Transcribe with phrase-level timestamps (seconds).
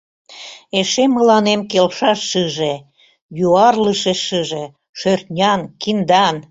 [0.79, 2.73] Эше мыланем келша шыже,
[3.47, 4.63] Юарлыше шыже,
[4.99, 6.35] шӧртнян, киндан.